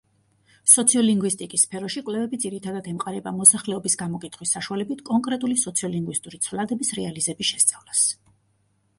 სოციოლინგვისტიკის 0.71 1.65
სფეროში 1.65 2.01
კვლევები 2.05 2.37
ძირითადად 2.45 2.87
ემყარება 2.91 3.33
მოსახლეობის 3.41 3.95
გამოკითხვის 4.03 4.53
საშუალებით 4.57 5.03
კონკრეტული 5.09 5.59
სოციოლინგვისტური 5.65 6.39
ცვლადების 6.47 6.91
რეალიზების 7.01 7.51
შესწავლას. 7.53 8.03